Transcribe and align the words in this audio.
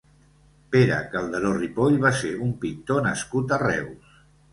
Pere 0.75 0.95
Calderó 1.11 1.51
Ripoll 1.57 1.99
va 2.05 2.11
ser 2.21 2.31
un 2.45 2.55
pintor 2.65 3.03
nascut 3.09 3.55
a 3.59 3.61
Reus. 3.65 4.17